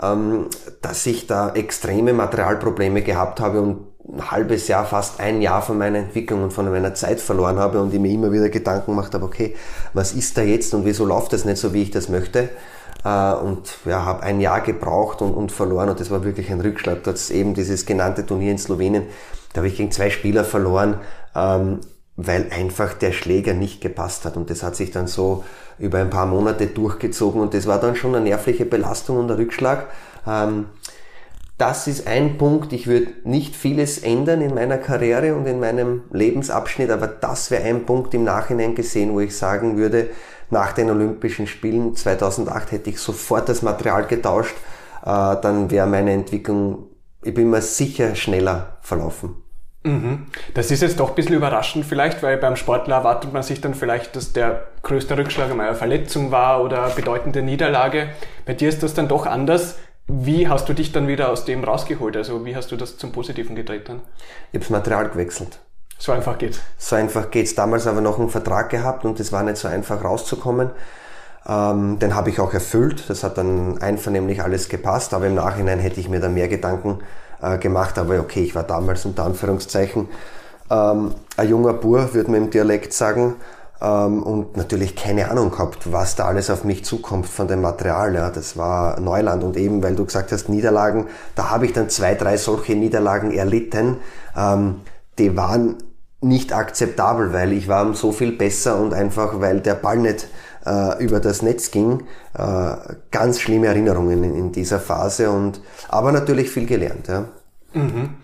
ähm, 0.00 0.46
dass 0.82 1.06
ich 1.06 1.26
da 1.26 1.50
extreme 1.50 2.12
Materialprobleme 2.12 3.02
gehabt 3.02 3.40
habe 3.40 3.60
und 3.60 3.88
ein 4.10 4.30
halbes 4.30 4.68
Jahr, 4.68 4.86
fast 4.86 5.20
ein 5.20 5.42
Jahr 5.42 5.60
von 5.60 5.76
meiner 5.76 5.98
Entwicklung 5.98 6.42
und 6.42 6.52
von 6.52 6.70
meiner 6.70 6.94
Zeit 6.94 7.20
verloren 7.20 7.58
habe 7.58 7.80
und 7.80 7.92
ich 7.92 8.00
mir 8.00 8.10
immer 8.10 8.32
wieder 8.32 8.48
Gedanken 8.48 8.92
gemacht 8.92 9.12
habe, 9.12 9.24
okay, 9.24 9.54
was 9.92 10.12
ist 10.14 10.38
da 10.38 10.42
jetzt 10.42 10.72
und 10.72 10.86
wieso 10.86 11.04
läuft 11.04 11.34
das 11.34 11.44
nicht 11.44 11.58
so, 11.58 11.74
wie 11.74 11.82
ich 11.82 11.90
das 11.90 12.08
möchte? 12.08 12.48
Und 13.04 13.78
ja, 13.84 14.04
habe 14.06 14.22
ein 14.22 14.40
Jahr 14.40 14.62
gebraucht 14.62 15.20
und, 15.20 15.34
und 15.34 15.52
verloren 15.52 15.90
und 15.90 16.00
das 16.00 16.10
war 16.10 16.24
wirklich 16.24 16.50
ein 16.50 16.60
Rückschlag. 16.60 17.04
Das 17.04 17.30
eben 17.30 17.52
dieses 17.52 17.84
genannte 17.84 18.24
Turnier 18.24 18.50
in 18.50 18.58
Slowenien, 18.58 19.04
da 19.52 19.58
habe 19.58 19.68
ich 19.68 19.76
gegen 19.76 19.92
zwei 19.92 20.08
Spieler 20.08 20.44
verloren, 20.44 21.00
ähm, 21.36 21.80
weil 22.20 22.48
einfach 22.50 22.94
der 22.94 23.12
Schläger 23.12 23.54
nicht 23.54 23.80
gepasst 23.80 24.24
hat 24.24 24.36
und 24.36 24.50
das 24.50 24.64
hat 24.64 24.74
sich 24.74 24.90
dann 24.90 25.06
so 25.06 25.44
über 25.78 25.98
ein 25.98 26.10
paar 26.10 26.26
Monate 26.26 26.66
durchgezogen 26.66 27.40
und 27.40 27.54
das 27.54 27.68
war 27.68 27.78
dann 27.78 27.94
schon 27.94 28.12
eine 28.12 28.24
nervliche 28.24 28.64
Belastung 28.64 29.18
und 29.18 29.30
ein 29.30 29.36
Rückschlag. 29.36 29.86
Ähm, 30.26 30.66
das 31.58 31.86
ist 31.86 32.08
ein 32.08 32.36
Punkt, 32.36 32.72
ich 32.72 32.88
würde 32.88 33.12
nicht 33.22 33.54
vieles 33.54 33.98
ändern 33.98 34.40
in 34.40 34.52
meiner 34.52 34.78
Karriere 34.78 35.36
und 35.36 35.46
in 35.46 35.60
meinem 35.60 36.02
Lebensabschnitt, 36.12 36.90
aber 36.90 37.06
das 37.06 37.52
wäre 37.52 37.62
ein 37.62 37.86
Punkt 37.86 38.12
im 38.14 38.24
Nachhinein 38.24 38.74
gesehen, 38.74 39.12
wo 39.12 39.20
ich 39.20 39.36
sagen 39.36 39.76
würde, 39.76 40.08
nach 40.50 40.72
den 40.72 40.90
Olympischen 40.90 41.46
Spielen 41.46 41.94
2008 41.94 42.72
hätte 42.72 42.90
ich 42.90 42.98
sofort 42.98 43.48
das 43.48 43.62
Material 43.62 44.08
getauscht, 44.08 44.56
äh, 45.02 45.36
dann 45.40 45.70
wäre 45.70 45.86
meine 45.86 46.12
Entwicklung, 46.12 46.88
ich 47.22 47.34
bin 47.34 47.48
mir 47.48 47.62
sicher, 47.62 48.16
schneller 48.16 48.78
verlaufen. 48.80 49.47
Mhm. 49.88 50.26
Das 50.54 50.70
ist 50.70 50.82
jetzt 50.82 51.00
doch 51.00 51.10
ein 51.10 51.14
bisschen 51.14 51.34
überraschend 51.34 51.86
vielleicht, 51.86 52.22
weil 52.22 52.36
beim 52.36 52.56
Sportler 52.56 52.96
erwartet 52.96 53.32
man 53.32 53.42
sich 53.42 53.60
dann 53.60 53.74
vielleicht, 53.74 54.14
dass 54.16 54.32
der 54.32 54.68
größte 54.82 55.16
Rückschlag 55.16 55.50
einmal 55.50 55.68
eine 55.68 55.76
Verletzung 55.76 56.30
war 56.30 56.62
oder 56.62 56.90
bedeutende 56.90 57.42
Niederlage. 57.42 58.10
Bei 58.44 58.54
dir 58.54 58.68
ist 58.68 58.82
das 58.82 58.94
dann 58.94 59.08
doch 59.08 59.26
anders. 59.26 59.76
Wie 60.06 60.48
hast 60.48 60.68
du 60.68 60.72
dich 60.72 60.92
dann 60.92 61.08
wieder 61.08 61.30
aus 61.30 61.44
dem 61.44 61.64
rausgeholt? 61.64 62.16
Also 62.16 62.44
wie 62.44 62.56
hast 62.56 62.70
du 62.70 62.76
das 62.76 62.96
zum 62.96 63.12
Positiven 63.12 63.56
gedreht 63.56 63.88
dann? 63.88 64.00
Ich 64.52 64.54
habe 64.54 64.60
das 64.60 64.70
Material 64.70 65.08
gewechselt. 65.08 65.58
So 65.98 66.12
einfach 66.12 66.38
geht's. 66.38 66.60
So 66.76 66.96
einfach 66.96 67.30
geht's. 67.30 67.54
Damals 67.54 67.86
aber 67.86 68.00
noch 68.00 68.18
einen 68.18 68.30
Vertrag 68.30 68.70
gehabt 68.70 69.04
und 69.04 69.18
es 69.20 69.32
war 69.32 69.42
nicht 69.42 69.56
so 69.56 69.68
einfach 69.68 70.02
rauszukommen. 70.04 70.70
Ähm, 71.46 71.98
den 71.98 72.14
habe 72.14 72.30
ich 72.30 72.40
auch 72.40 72.54
erfüllt. 72.54 73.04
Das 73.08 73.24
hat 73.24 73.36
dann 73.36 73.78
einvernehmlich 73.78 74.42
alles 74.42 74.68
gepasst, 74.68 75.12
aber 75.12 75.26
im 75.26 75.34
Nachhinein 75.34 75.78
hätte 75.78 76.00
ich 76.00 76.08
mir 76.08 76.20
da 76.20 76.28
mehr 76.28 76.48
Gedanken 76.48 77.00
äh, 77.42 77.58
gemacht. 77.58 77.98
Aber 77.98 78.18
okay, 78.20 78.42
ich 78.42 78.54
war 78.54 78.64
damals 78.64 79.04
unter 79.04 79.24
Anführungszeichen 79.24 80.08
ähm, 80.70 81.14
ein 81.36 81.48
junger 81.48 81.74
Bur, 81.74 82.14
würde 82.14 82.30
man 82.30 82.44
im 82.44 82.50
Dialekt 82.50 82.92
sagen. 82.92 83.36
Ähm, 83.80 84.22
und 84.22 84.56
natürlich 84.56 84.96
keine 84.96 85.30
Ahnung 85.30 85.50
gehabt, 85.50 85.92
was 85.92 86.16
da 86.16 86.24
alles 86.26 86.50
auf 86.50 86.64
mich 86.64 86.84
zukommt 86.84 87.26
von 87.26 87.46
dem 87.46 87.60
Material. 87.60 88.14
Ja, 88.14 88.30
das 88.30 88.56
war 88.56 88.98
Neuland 89.00 89.44
und 89.44 89.56
eben, 89.56 89.82
weil 89.82 89.94
du 89.94 90.04
gesagt 90.04 90.32
hast, 90.32 90.48
Niederlagen, 90.48 91.06
da 91.36 91.50
habe 91.50 91.66
ich 91.66 91.72
dann 91.72 91.88
zwei, 91.88 92.14
drei 92.14 92.36
solche 92.36 92.74
Niederlagen 92.74 93.32
erlitten. 93.32 93.98
Ähm, 94.36 94.80
die 95.18 95.36
waren 95.36 95.76
nicht 96.20 96.52
akzeptabel, 96.52 97.32
weil 97.32 97.52
ich 97.52 97.68
war 97.68 97.94
so 97.94 98.10
viel 98.10 98.32
besser 98.32 98.78
und 98.80 98.92
einfach, 98.92 99.40
weil 99.40 99.60
der 99.60 99.74
Ball 99.74 99.98
nicht 99.98 100.26
äh, 100.66 101.02
über 101.02 101.20
das 101.20 101.42
Netz 101.42 101.70
ging. 101.70 102.04
Äh, 102.34 102.76
ganz 103.10 103.40
schlimme 103.40 103.66
Erinnerungen 103.68 104.24
in, 104.24 104.34
in, 104.34 104.52
dieser 104.52 104.80
Phase 104.80 105.30
und 105.30 105.60
aber 105.88 106.12
natürlich 106.12 106.50
viel 106.50 106.66
gelernt. 106.66 107.08
Ja. 107.08 107.28
Mhm. 107.72 108.14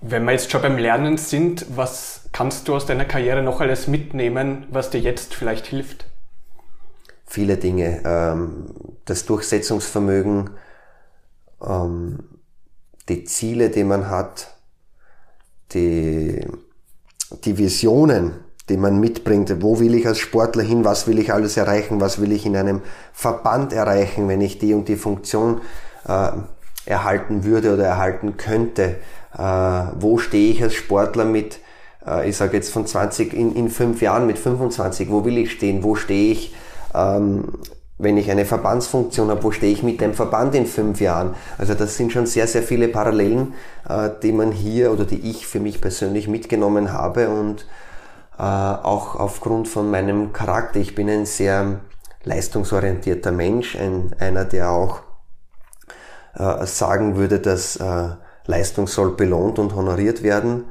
Wenn 0.00 0.24
wir 0.24 0.32
jetzt 0.32 0.50
schon 0.50 0.62
beim 0.62 0.76
Lernen 0.76 1.16
sind, 1.16 1.66
was 1.74 2.22
kannst 2.32 2.68
du 2.68 2.74
aus 2.74 2.86
deiner 2.86 3.04
Karriere 3.04 3.42
noch 3.42 3.60
alles 3.60 3.86
mitnehmen, 3.86 4.66
was 4.70 4.90
dir 4.90 5.00
jetzt 5.00 5.34
vielleicht 5.34 5.66
hilft? 5.66 6.06
Viele 7.26 7.56
Dinge. 7.56 8.02
Ähm, 8.04 8.66
das 9.06 9.24
Durchsetzungsvermögen, 9.24 10.50
ähm, 11.62 12.18
die 13.08 13.24
Ziele, 13.24 13.70
die 13.70 13.84
man 13.84 14.10
hat, 14.10 14.54
die, 15.72 16.46
die 17.44 17.58
Visionen, 17.58 18.43
die 18.68 18.76
man 18.76 18.98
mitbringt. 18.98 19.62
Wo 19.62 19.78
will 19.78 19.94
ich 19.94 20.06
als 20.06 20.18
Sportler 20.18 20.62
hin? 20.62 20.84
Was 20.84 21.06
will 21.06 21.18
ich 21.18 21.32
alles 21.32 21.56
erreichen? 21.56 22.00
Was 22.00 22.20
will 22.20 22.32
ich 22.32 22.46
in 22.46 22.56
einem 22.56 22.80
Verband 23.12 23.72
erreichen, 23.72 24.28
wenn 24.28 24.40
ich 24.40 24.58
die 24.58 24.74
und 24.74 24.88
die 24.88 24.96
Funktion 24.96 25.60
äh, 26.08 26.30
erhalten 26.86 27.44
würde 27.44 27.74
oder 27.74 27.84
erhalten 27.84 28.36
könnte? 28.36 28.96
Äh, 29.36 29.82
wo 29.98 30.18
stehe 30.18 30.50
ich 30.50 30.62
als 30.62 30.74
Sportler 30.74 31.24
mit, 31.24 31.58
äh, 32.06 32.28
ich 32.28 32.36
sage 32.36 32.56
jetzt 32.56 32.72
von 32.72 32.86
20 32.86 33.34
in, 33.34 33.54
in 33.54 33.68
fünf 33.68 34.00
Jahren, 34.00 34.26
mit 34.26 34.38
25? 34.38 35.10
Wo 35.10 35.24
will 35.24 35.36
ich 35.36 35.52
stehen? 35.52 35.82
Wo 35.82 35.94
stehe 35.94 36.32
ich? 36.32 36.54
Ähm, 36.94 37.44
wenn 37.96 38.16
ich 38.16 38.30
eine 38.30 38.44
Verbandsfunktion 38.44 39.30
habe, 39.30 39.42
wo 39.44 39.52
stehe 39.52 39.72
ich 39.72 39.82
mit 39.82 40.00
dem 40.00 40.14
Verband 40.14 40.54
in 40.54 40.66
fünf 40.66 41.00
Jahren? 41.00 41.34
Also 41.58 41.74
das 41.74 41.96
sind 41.96 42.12
schon 42.12 42.26
sehr, 42.26 42.46
sehr 42.46 42.62
viele 42.62 42.88
Parallelen, 42.88 43.54
äh, 43.88 44.10
die 44.22 44.32
man 44.32 44.52
hier 44.52 44.90
oder 44.90 45.04
die 45.04 45.30
ich 45.30 45.46
für 45.46 45.60
mich 45.60 45.80
persönlich 45.80 46.28
mitgenommen 46.28 46.92
habe 46.92 47.28
und 47.28 47.66
äh, 48.38 48.42
auch 48.42 49.16
aufgrund 49.16 49.68
von 49.68 49.90
meinem 49.90 50.32
Charakter. 50.32 50.80
Ich 50.80 50.94
bin 50.94 51.08
ein 51.08 51.26
sehr 51.26 51.80
leistungsorientierter 52.24 53.32
Mensch, 53.32 53.76
ein, 53.76 54.14
einer, 54.18 54.44
der 54.44 54.70
auch 54.70 55.00
äh, 56.34 56.66
sagen 56.66 57.16
würde, 57.16 57.40
dass 57.40 57.78
Leistung 58.46 58.86
soll 58.86 59.12
belohnt 59.12 59.58
und 59.58 59.74
honoriert 59.74 60.22
werden. 60.22 60.64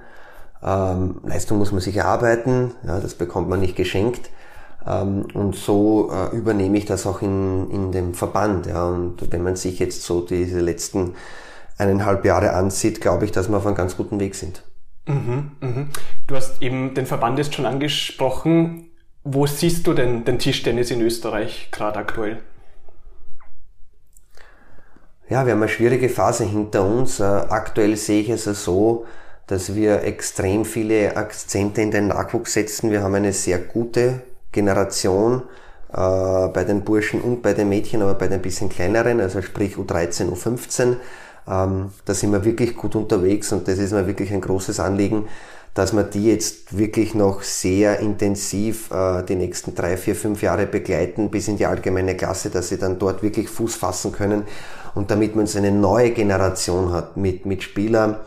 Ähm, 0.63 1.19
Leistung 1.23 1.57
muss 1.57 1.71
man 1.71 1.81
sich 1.81 1.97
erarbeiten, 1.97 2.73
ja, 2.85 2.99
das 2.99 3.15
bekommt 3.15 3.49
man 3.49 3.59
nicht 3.59 3.75
geschenkt. 3.75 4.29
Ähm, 4.87 5.27
und 5.33 5.55
so 5.55 6.11
äh, 6.11 6.35
übernehme 6.35 6.77
ich 6.77 6.85
das 6.85 7.05
auch 7.05 7.21
in, 7.21 7.69
in 7.69 7.91
dem 7.91 8.13
Verband. 8.13 8.67
Ja. 8.67 8.85
Und 8.85 9.31
wenn 9.31 9.43
man 9.43 9.55
sich 9.55 9.79
jetzt 9.79 10.03
so 10.03 10.21
diese 10.21 10.59
letzten 10.59 11.15
eineinhalb 11.77 12.23
Jahre 12.25 12.53
ansieht, 12.53 13.01
glaube 13.01 13.25
ich, 13.25 13.31
dass 13.31 13.49
wir 13.49 13.57
auf 13.57 13.65
einem 13.65 13.75
ganz 13.75 13.97
guten 13.97 14.19
Weg 14.19 14.35
sind. 14.35 14.63
Mhm, 15.05 15.51
mhm. 15.59 15.89
Du 16.27 16.35
hast 16.35 16.61
eben 16.61 16.93
den 16.93 17.05
Verband 17.05 17.37
jetzt 17.37 17.55
schon 17.55 17.65
angesprochen. 17.65 18.89
Wo 19.23 19.45
siehst 19.45 19.87
du 19.87 19.93
denn 19.93 20.25
den 20.25 20.39
Tischtennis 20.39 20.91
in 20.91 21.01
Österreich 21.01 21.69
gerade 21.71 21.99
aktuell? 21.99 22.41
Ja, 25.29 25.45
wir 25.45 25.53
haben 25.53 25.61
eine 25.61 25.69
schwierige 25.69 26.09
Phase 26.09 26.43
hinter 26.43 26.85
uns. 26.85 27.19
Äh, 27.19 27.23
aktuell 27.23 27.95
sehe 27.95 28.21
ich 28.21 28.29
es 28.29 28.43
so, 28.43 29.05
dass 29.47 29.75
wir 29.75 30.03
extrem 30.03 30.65
viele 30.65 31.15
Akzente 31.17 31.81
in 31.81 31.91
den 31.91 32.07
Nachwuchs 32.07 32.53
setzen. 32.53 32.91
Wir 32.91 33.01
haben 33.01 33.15
eine 33.15 33.33
sehr 33.33 33.59
gute 33.59 34.21
Generation 34.51 35.43
äh, 35.91 36.47
bei 36.47 36.63
den 36.65 36.83
Burschen 36.83 37.21
und 37.21 37.41
bei 37.41 37.53
den 37.53 37.69
Mädchen, 37.69 38.01
aber 38.01 38.15
bei 38.15 38.27
den 38.27 38.41
bisschen 38.41 38.69
kleineren, 38.69 39.21
also 39.21 39.41
sprich 39.41 39.75
U13, 39.75 40.29
U15. 40.29 40.97
Ähm, 41.47 41.91
da 42.05 42.13
sind 42.13 42.31
wir 42.31 42.45
wirklich 42.45 42.75
gut 42.75 42.95
unterwegs 42.95 43.51
und 43.51 43.67
das 43.67 43.79
ist 43.79 43.91
mir 43.91 44.07
wirklich 44.07 44.31
ein 44.31 44.41
großes 44.41 44.79
Anliegen, 44.79 45.27
dass 45.73 45.93
wir 45.93 46.03
die 46.03 46.27
jetzt 46.27 46.77
wirklich 46.77 47.15
noch 47.15 47.41
sehr 47.41 47.99
intensiv 47.99 48.91
äh, 48.91 49.23
die 49.23 49.35
nächsten 49.35 49.73
drei, 49.73 49.97
vier, 49.97 50.15
fünf 50.15 50.41
Jahre 50.41 50.67
begleiten 50.67 51.31
bis 51.31 51.47
in 51.47 51.57
die 51.57 51.65
allgemeine 51.65 52.15
Klasse, 52.15 52.49
dass 52.49 52.69
sie 52.69 52.77
dann 52.77 52.99
dort 52.99 53.23
wirklich 53.23 53.49
Fuß 53.49 53.75
fassen 53.75 54.11
können. 54.11 54.43
Und 54.93 55.09
damit 55.09 55.35
man 55.35 55.41
uns 55.41 55.55
eine 55.55 55.71
neue 55.71 56.11
Generation 56.11 56.91
hat 56.91 57.17
mit, 57.17 57.47
mit 57.47 57.63
Spielern, 57.63 58.17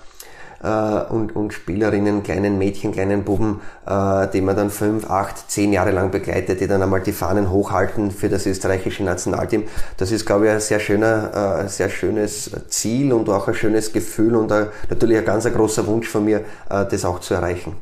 äh, 0.67 1.13
und, 1.13 1.37
und 1.37 1.53
Spielerinnen, 1.53 2.23
kleinen 2.23 2.59
Mädchen, 2.59 2.93
kleinen 2.93 3.23
Buben, 3.23 3.61
äh, 3.87 4.27
die 4.29 4.41
man 4.41 4.57
dann 4.57 4.71
fünf, 4.71 5.09
acht, 5.09 5.51
zehn 5.51 5.73
Jahre 5.73 5.93
lang 5.93 6.11
begleitet, 6.11 6.61
die 6.61 6.67
dann 6.67 6.83
einmal 6.83 7.01
die 7.01 7.13
Fahnen 7.13 7.51
hochhalten 7.51 8.11
für 8.11 8.29
das 8.29 8.47
österreichische 8.47 9.05
Nationalteam. 9.05 9.65
Das 9.97 10.11
ist, 10.11 10.27
glaube 10.27 10.47
ich, 10.47 10.53
ein 10.53 10.61
sehr 10.61 10.81
schöner, 10.81 11.63
äh, 11.65 11.69
sehr 11.69 11.89
schönes 11.89 12.51
Ziel 12.69 13.13
und 13.13 13.29
auch 13.29 13.47
ein 13.47 13.55
schönes 13.55 13.93
Gefühl 13.93 14.35
und 14.35 14.51
ein, 14.51 14.67
natürlich 14.91 15.19
ein 15.19 15.25
ganz 15.25 15.45
großer 15.45 15.87
Wunsch 15.87 16.09
von 16.09 16.25
mir, 16.25 16.41
äh, 16.69 16.85
das 16.85 17.05
auch 17.05 17.21
zu 17.21 17.35
erreichen. 17.35 17.77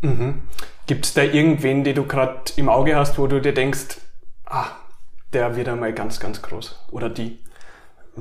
Mhm. 0.00 0.42
Gibt 0.86 1.04
es 1.04 1.14
da 1.14 1.22
irgendwen, 1.22 1.84
den 1.84 1.94
du 1.94 2.06
gerade 2.06 2.40
im 2.56 2.68
Auge 2.68 2.96
hast, 2.96 3.18
wo 3.18 3.26
du 3.26 3.40
dir 3.40 3.52
denkst, 3.52 3.98
ah, 4.46 4.66
der 5.32 5.56
wird 5.56 5.68
einmal 5.68 5.92
ganz, 5.92 6.18
ganz 6.18 6.40
groß 6.40 6.86
oder 6.90 7.10
die? 7.10 7.38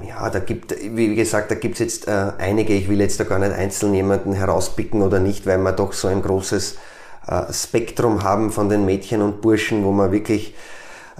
Ja, 0.08 0.30
da 0.30 0.40
gibt, 0.40 0.76
wie 0.82 1.16
gesagt, 1.16 1.52
da 1.52 1.56
gibt's 1.56 1.80
jetzt 1.80 2.08
äh, 2.08 2.32
einige, 2.38 2.74
ich 2.74 2.90
will 2.90 3.00
jetzt 3.00 3.20
da 3.20 3.24
gar 3.24 3.40
nicht 3.40 3.52
einzeln 3.52 3.94
jemanden 3.94 4.34
herauspicken 4.34 5.02
oder 5.02 5.20
nicht, 5.20 5.46
weil 5.46 5.58
wir 5.58 5.72
doch 5.72 5.94
so 5.94 6.08
ein 6.08 6.22
großes 6.22 6.78
äh, 7.28 7.54
Spektrum 7.54 8.24
haben 8.24 8.52
von 8.52 8.70
den 8.70 8.86
Mädchen 8.86 9.22
und 9.22 9.42
Burschen, 9.42 9.84
wo 9.84 9.92
wir 9.92 10.12
wirklich, 10.12 10.56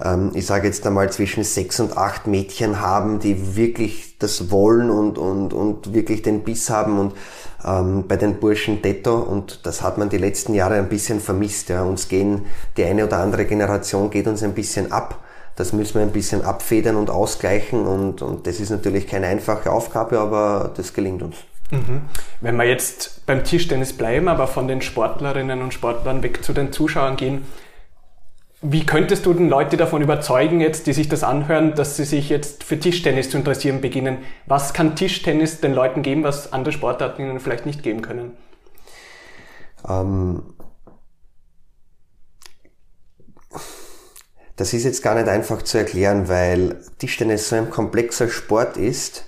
ähm, 0.02 0.30
ich 0.34 0.46
sage 0.46 0.66
jetzt 0.66 0.86
einmal, 0.86 1.10
zwischen 1.10 1.44
sechs 1.44 1.80
und 1.80 1.96
acht 1.96 2.26
Mädchen 2.26 2.80
haben, 2.80 3.18
die 3.18 3.56
wirklich 3.56 4.18
das 4.18 4.50
wollen 4.50 4.90
und, 4.90 5.18
und, 5.18 5.52
und 5.52 5.94
wirklich 5.94 6.22
den 6.22 6.42
Biss 6.44 6.70
haben 6.70 6.98
und 6.98 7.14
ähm, 7.64 8.04
bei 8.06 8.16
den 8.16 8.40
Burschen 8.40 8.82
Detto 8.82 9.16
und 9.16 9.66
das 9.66 9.82
hat 9.82 9.98
man 9.98 10.08
die 10.08 10.18
letzten 10.18 10.54
Jahre 10.54 10.74
ein 10.74 10.88
bisschen 10.88 11.20
vermisst. 11.20 11.68
Ja. 11.68 11.82
Uns 11.82 12.08
gehen, 12.08 12.46
die 12.76 12.84
eine 12.84 13.06
oder 13.06 13.18
andere 13.18 13.44
Generation 13.44 14.10
geht 14.10 14.26
uns 14.26 14.42
ein 14.42 14.54
bisschen 14.54 14.92
ab 14.92 15.20
das 15.60 15.72
müssen 15.74 15.94
wir 15.96 16.02
ein 16.02 16.12
bisschen 16.12 16.42
abfedern 16.42 16.96
und 16.96 17.10
ausgleichen 17.10 17.86
und, 17.86 18.22
und 18.22 18.46
das 18.46 18.60
ist 18.60 18.70
natürlich 18.70 19.06
keine 19.06 19.26
einfache 19.26 19.70
Aufgabe, 19.70 20.18
aber 20.18 20.72
das 20.74 20.94
gelingt 20.94 21.22
uns. 21.22 21.36
Mhm. 21.70 22.02
Wenn 22.40 22.56
wir 22.56 22.64
jetzt 22.64 23.26
beim 23.26 23.44
Tischtennis 23.44 23.92
bleiben, 23.92 24.28
aber 24.28 24.46
von 24.46 24.66
den 24.66 24.80
Sportlerinnen 24.80 25.60
und 25.62 25.74
Sportlern 25.74 26.22
weg 26.22 26.42
zu 26.42 26.52
den 26.52 26.72
Zuschauern 26.72 27.16
gehen, 27.16 27.44
wie 28.62 28.84
könntest 28.84 29.24
du 29.26 29.32
den 29.32 29.48
Leute 29.48 29.76
davon 29.76 30.02
überzeugen, 30.02 30.60
jetzt, 30.60 30.86
die 30.86 30.92
sich 30.92 31.08
das 31.08 31.22
anhören, 31.22 31.74
dass 31.74 31.96
sie 31.96 32.04
sich 32.04 32.28
jetzt 32.28 32.64
für 32.64 32.78
Tischtennis 32.78 33.30
zu 33.30 33.38
interessieren 33.38 33.80
beginnen? 33.80 34.18
Was 34.46 34.72
kann 34.72 34.96
Tischtennis 34.96 35.60
den 35.60 35.74
Leuten 35.74 36.02
geben, 36.02 36.24
was 36.24 36.52
andere 36.52 36.72
Sportarten 36.72 37.22
ihnen 37.22 37.40
vielleicht 37.40 37.66
nicht 37.66 37.82
geben 37.82 38.02
können? 38.02 38.32
Ähm, 39.88 40.42
Das 44.60 44.74
ist 44.74 44.84
jetzt 44.84 45.02
gar 45.02 45.14
nicht 45.14 45.26
einfach 45.26 45.62
zu 45.62 45.78
erklären, 45.78 46.28
weil 46.28 46.76
Tischtennis 46.98 47.48
so 47.48 47.56
ein 47.56 47.70
komplexer 47.70 48.28
Sport 48.28 48.76
ist 48.76 49.24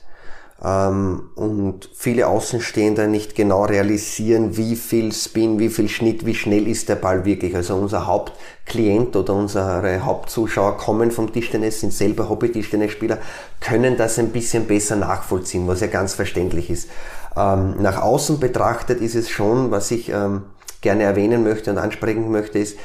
ähm, 0.62 1.30
und 1.36 1.88
viele 1.94 2.26
Außenstehende 2.26 3.08
nicht 3.08 3.34
genau 3.34 3.64
realisieren, 3.64 4.58
wie 4.58 4.76
viel 4.76 5.10
Spin, 5.10 5.58
wie 5.58 5.70
viel 5.70 5.88
Schnitt, 5.88 6.26
wie 6.26 6.34
schnell 6.34 6.68
ist 6.68 6.90
der 6.90 6.96
Ball 6.96 7.24
wirklich. 7.24 7.56
Also 7.56 7.76
unser 7.76 8.06
Hauptklient 8.06 9.16
oder 9.16 9.32
unsere 9.32 10.04
Hauptzuschauer 10.04 10.76
kommen 10.76 11.10
vom 11.10 11.32
Tischtennis, 11.32 11.80
sind 11.80 11.94
selber 11.94 12.28
Hobby-Tischtennisspieler, 12.28 13.16
können 13.58 13.96
das 13.96 14.18
ein 14.18 14.32
bisschen 14.32 14.66
besser 14.66 14.96
nachvollziehen, 14.96 15.66
was 15.66 15.80
ja 15.80 15.86
ganz 15.86 16.12
verständlich 16.12 16.68
ist. 16.68 16.90
Ähm, 17.38 17.76
nach 17.80 18.02
außen 18.02 18.38
betrachtet 18.38 19.00
ist 19.00 19.14
es 19.14 19.30
schon, 19.30 19.70
was 19.70 19.92
ich 19.92 20.10
ähm, 20.10 20.42
gerne 20.82 21.04
erwähnen 21.04 21.42
möchte 21.42 21.70
und 21.70 21.78
ansprechen 21.78 22.30
möchte, 22.30 22.58
ist, 22.58 22.76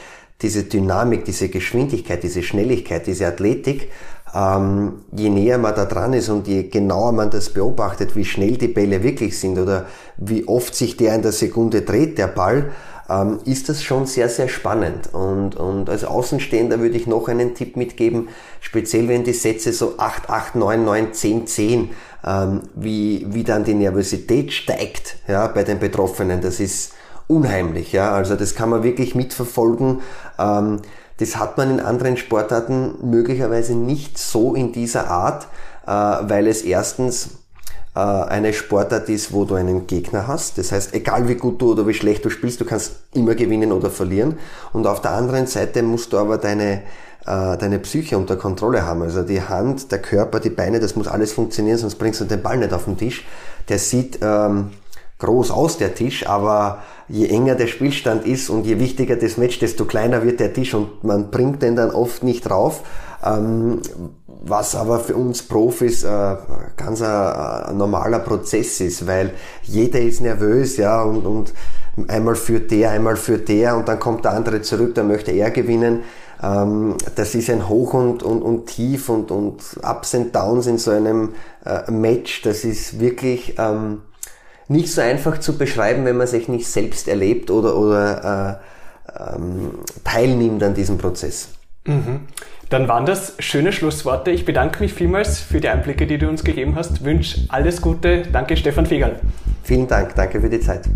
diese 0.42 0.64
Dynamik, 0.64 1.26
diese 1.26 1.50
Geschwindigkeit, 1.50 2.22
diese 2.24 2.44
Schnelligkeit, 2.44 3.08
diese 3.08 3.28
Athletik 3.28 3.90
ähm, 4.34 5.04
je 5.12 5.30
näher 5.30 5.58
man 5.58 5.76
da 5.76 5.86
dran 5.86 6.14
ist 6.14 6.30
und 6.30 6.48
je 6.48 6.64
genauer 6.64 7.12
man 7.12 7.30
das 7.30 7.50
beobachtet, 7.50 8.16
wie 8.16 8.26
schnell 8.26 8.58
die 8.58 8.68
Bälle 8.68 9.04
wirklich 9.04 9.40
sind 9.40 9.58
oder 9.58 9.86
wie 10.18 10.48
oft 10.48 10.76
sich 10.76 10.98
der 10.98 11.16
in 11.16 11.22
der 11.22 11.32
Sekunde 11.32 11.82
dreht, 11.82 12.18
der 12.18 12.28
Ball, 12.28 12.72
ähm, 13.10 13.40
ist 13.46 13.70
das 13.70 13.84
schon 13.84 14.06
sehr, 14.06 14.28
sehr 14.28 14.50
spannend. 14.50 15.14
Und, 15.14 15.56
und 15.56 15.90
als 15.90 16.04
Außenstehender 16.04 16.80
würde 16.80 16.98
ich 16.98 17.08
noch 17.08 17.30
einen 17.30 17.56
Tipp 17.56 17.78
mitgeben, 17.78 18.28
speziell 18.60 19.08
wenn 19.08 19.24
die 19.24 19.34
Sätze 19.34 19.72
so 19.72 19.98
8, 19.98 20.30
8, 20.30 20.56
9, 20.56 20.84
9, 20.84 21.14
10, 21.14 21.48
10, 21.48 21.90
ähm, 22.26 22.62
wie, 22.76 23.26
wie 23.30 23.44
dann 23.44 23.64
die 23.64 23.76
Nervosität 23.76 24.52
steigt 24.52 25.18
ja, 25.28 25.48
bei 25.48 25.64
den 25.64 25.80
Betroffenen. 25.80 26.42
Das 26.42 26.60
ist 26.60 26.94
unheimlich. 27.28 27.92
Ja? 27.92 28.12
Also 28.12 28.36
das 28.36 28.56
kann 28.56 28.70
man 28.70 28.84
wirklich 28.84 29.16
mitverfolgen. 29.16 30.02
Ähm, 30.40 30.82
das 31.18 31.38
hat 31.38 31.58
man 31.58 31.72
in 31.72 31.80
anderen 31.80 32.18
Sportarten 32.18 32.96
möglicherweise 33.10 33.76
nicht 33.76 34.18
so 34.18 34.54
in 34.54 34.72
dieser 34.72 35.10
Art, 35.10 35.48
äh, 35.86 35.90
weil 35.90 36.48
es 36.48 36.62
erstens 36.62 37.30
äh, 37.96 38.00
eine 38.00 38.54
Sportart 38.54 39.10
ist, 39.10 39.34
wo 39.34 39.46
du 39.46 39.56
einen 39.56 39.88
Gegner 39.88 40.28
hast. 40.28 40.60
Das 40.60 40.72
heißt, 40.72 40.94
egal 40.94 41.28
wie 41.28 41.36
gut 41.36 41.62
du 41.62 41.72
oder 41.72 41.88
wie 41.88 41.96
schlecht 41.96 42.24
du 42.24 42.30
spielst, 42.30 42.62
du 42.62 42.66
kannst 42.66 42.98
immer 43.14 43.34
gewinnen 43.34 43.72
oder 43.72 43.90
verlieren. 43.90 44.38
Und 44.74 44.86
auf 44.86 45.02
der 45.02 45.12
anderen 45.12 45.48
Seite 45.48 45.82
musst 45.82 46.14
du 46.14 46.20
aber 46.20 46.38
deine, 46.38 46.84
äh, 47.26 47.58
deine 47.58 47.80
Psyche 47.80 48.18
unter 48.18 48.36
Kontrolle 48.36 48.84
haben. 48.84 49.02
Also 49.02 49.24
die 49.24 49.42
Hand, 49.42 49.92
der 49.92 50.00
Körper, 50.00 50.40
die 50.40 50.52
Beine, 50.52 50.80
das 50.80 50.96
muss 50.96 51.08
alles 51.08 51.34
funktionieren, 51.34 51.80
sonst 51.80 51.96
bringst 51.96 52.22
du 52.22 52.26
den 52.26 52.44
Ball 52.44 52.58
nicht 52.58 52.74
auf 52.74 52.86
den 52.86 52.98
Tisch. 52.98 53.26
Der 53.68 53.80
sieht 53.80 54.20
ähm, 54.22 54.70
groß 55.20 55.52
aus, 55.52 55.78
der 55.78 55.96
Tisch, 55.96 56.28
aber 56.28 56.84
je 57.08 57.28
enger 57.28 57.56
der 57.56 57.68
Spielstand 57.68 58.26
ist 58.26 58.50
und 58.50 58.66
je 58.66 58.80
wichtiger 58.80 59.16
das 59.16 59.38
Match, 59.38 59.60
desto 59.60 59.86
kleiner 59.86 60.24
wird 60.24 60.40
der 60.40 60.54
Tisch 60.54 60.74
und 60.74 61.04
man 61.04 61.32
bringt 61.32 61.64
den 61.64 61.76
dann 61.76 61.92
oft 61.92 62.24
nicht 62.24 62.50
rauf. 62.50 62.84
Ähm, 63.24 63.82
was 64.28 64.76
aber 64.76 65.00
für 65.00 65.16
uns 65.16 65.42
Profis 65.42 66.04
äh, 66.04 66.36
ganz 66.76 67.02
ein, 67.02 67.10
ein, 67.10 67.78
normaler 67.78 68.20
Prozess 68.20 68.80
ist, 68.80 69.08
weil 69.08 69.34
jeder 69.64 70.00
ist 70.00 70.22
nervös, 70.22 70.78
ja, 70.78 71.02
und, 71.02 71.26
und 71.26 71.54
einmal 72.08 72.36
führt 72.36 72.70
der, 72.70 72.92
einmal 72.92 73.16
führt 73.16 73.50
der 73.50 73.76
und 73.76 73.88
dann 73.88 74.00
kommt 74.00 74.24
der 74.26 74.34
andere 74.34 74.62
zurück, 74.62 74.94
dann 74.96 75.08
möchte 75.08 75.32
er 75.32 75.50
gewinnen. 75.52 76.04
Ähm, 76.42 76.96
das 77.16 77.34
ist 77.34 77.50
ein 77.50 77.68
Hoch 77.68 77.94
und, 77.96 78.22
und, 78.22 78.42
und 78.42 78.68
Tief 78.68 79.10
und, 79.10 79.32
und 79.32 79.64
Ups 79.82 80.14
and 80.14 80.36
Downs 80.36 80.68
in 80.68 80.78
so 80.78 80.92
einem 80.92 81.34
äh, 81.66 81.90
Match. 81.92 82.44
Das 82.44 82.64
ist 82.64 83.00
wirklich 83.00 83.56
ähm, 83.58 84.02
nicht 84.68 84.92
so 84.92 85.02
einfach 85.02 85.40
zu 85.40 85.58
beschreiben, 85.58 86.06
wenn 86.06 86.18
man 86.18 86.28
sich 86.28 86.48
nicht 86.48 86.68
selbst 86.68 87.08
erlebt 87.08 87.52
oder, 87.52 87.78
oder 87.78 88.60
äh, 89.16 89.36
ähm, 89.36 89.80
teilnimmt 90.04 90.64
an 90.64 90.74
diesem 90.74 90.98
Prozess. 90.98 91.50
Mhm. 91.86 92.22
Dann 92.70 92.88
waren 92.90 93.06
das 93.06 93.34
schöne 93.40 93.72
Schlussworte. 93.72 94.32
Ich 94.32 94.44
bedanke 94.44 94.82
mich 94.82 94.94
vielmals 94.94 95.40
für 95.40 95.62
die 95.62 95.70
Einblicke, 95.70 96.06
die 96.06 96.18
du 96.18 96.28
uns 96.28 96.44
gegeben 96.44 96.76
hast. 96.76 97.06
Wünsche 97.06 97.46
alles 97.48 97.82
Gute. 97.82 98.24
Danke, 98.24 98.58
Stefan 98.58 98.86
Fegerl. 98.86 99.22
Vielen 99.64 99.88
Dank. 99.88 100.16
Danke 100.16 100.42
für 100.42 100.50
die 100.50 100.60
Zeit. 100.60 100.90